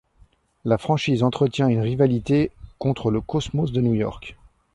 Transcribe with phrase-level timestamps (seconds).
[0.65, 4.35] La franchise entretient une rivalité contre le Cosmos de New York.